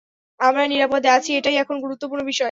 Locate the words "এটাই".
1.33-1.55